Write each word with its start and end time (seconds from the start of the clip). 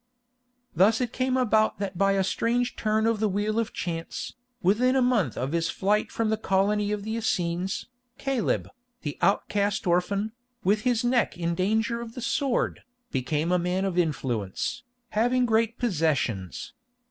Thus 0.75 0.99
it 0.99 1.13
came 1.13 1.37
about 1.37 1.77
that 1.77 1.95
by 1.95 2.13
a 2.13 2.23
strange 2.23 2.75
turn 2.75 3.05
of 3.05 3.19
the 3.19 3.29
wheel 3.29 3.59
of 3.59 3.71
chance, 3.71 4.33
within 4.63 4.95
a 4.95 4.99
month 5.03 5.37
of 5.37 5.51
his 5.51 5.69
flight 5.69 6.11
from 6.11 6.31
the 6.31 6.37
colony 6.41 6.91
of 6.91 7.03
the 7.03 7.17
Essenes, 7.17 7.85
Caleb, 8.17 8.67
the 9.03 9.19
outcast 9.21 9.85
orphan, 9.85 10.31
with 10.63 10.81
his 10.81 11.03
neck 11.03 11.37
in 11.37 11.53
danger 11.53 12.01
of 12.01 12.15
the 12.15 12.19
sword, 12.21 12.81
became 13.11 13.51
a 13.51 13.59
man 13.59 13.85
of 13.85 13.95
influence, 13.95 14.81
having 15.11 15.45
great 15.45 15.77
possessions. 15.77 16.73